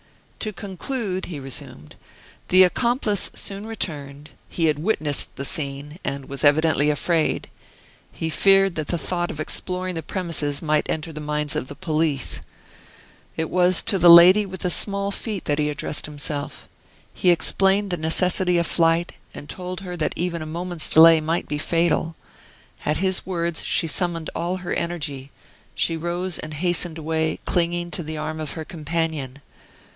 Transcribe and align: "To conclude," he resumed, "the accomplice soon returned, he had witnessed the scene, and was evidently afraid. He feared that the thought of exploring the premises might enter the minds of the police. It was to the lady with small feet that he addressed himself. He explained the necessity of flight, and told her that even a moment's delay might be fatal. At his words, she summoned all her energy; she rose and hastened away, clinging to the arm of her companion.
"To 0.39 0.51
conclude," 0.51 1.25
he 1.27 1.39
resumed, 1.39 1.95
"the 2.47 2.63
accomplice 2.63 3.29
soon 3.35 3.67
returned, 3.67 4.31
he 4.49 4.65
had 4.65 4.79
witnessed 4.79 5.35
the 5.35 5.45
scene, 5.45 5.99
and 6.03 6.25
was 6.27 6.43
evidently 6.43 6.89
afraid. 6.89 7.47
He 8.11 8.31
feared 8.31 8.73
that 8.73 8.87
the 8.87 8.97
thought 8.97 9.29
of 9.29 9.39
exploring 9.39 9.93
the 9.93 10.01
premises 10.01 10.59
might 10.59 10.89
enter 10.89 11.13
the 11.13 11.21
minds 11.21 11.55
of 11.55 11.67
the 11.67 11.75
police. 11.75 12.41
It 13.37 13.51
was 13.51 13.83
to 13.83 13.99
the 13.99 14.09
lady 14.09 14.43
with 14.43 14.67
small 14.73 15.11
feet 15.11 15.45
that 15.45 15.59
he 15.59 15.69
addressed 15.69 16.07
himself. 16.07 16.67
He 17.13 17.29
explained 17.29 17.91
the 17.91 17.97
necessity 17.97 18.57
of 18.57 18.65
flight, 18.65 19.11
and 19.35 19.47
told 19.47 19.81
her 19.81 19.95
that 19.97 20.13
even 20.15 20.41
a 20.41 20.47
moment's 20.47 20.89
delay 20.89 21.21
might 21.21 21.47
be 21.47 21.59
fatal. 21.59 22.15
At 22.83 22.97
his 22.97 23.23
words, 23.27 23.63
she 23.63 23.85
summoned 23.85 24.31
all 24.33 24.57
her 24.57 24.73
energy; 24.73 25.29
she 25.75 25.95
rose 25.95 26.39
and 26.39 26.55
hastened 26.55 26.97
away, 26.97 27.39
clinging 27.45 27.91
to 27.91 28.01
the 28.01 28.17
arm 28.17 28.39
of 28.39 28.53
her 28.53 28.65
companion. 28.65 29.43